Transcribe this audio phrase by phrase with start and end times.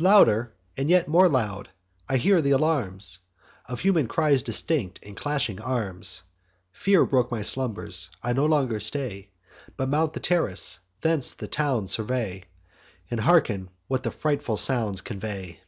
[0.00, 1.68] Louder, and yet more loud,
[2.08, 3.18] I hear th' alarms
[3.66, 6.22] Of human cries distinct, and clashing arms.
[6.72, 9.28] Fear broke my slumbers; I no longer stay,
[9.76, 12.44] But mount the terrace, thence the town survey,
[13.10, 15.60] And hearken what the frightful sounds convey.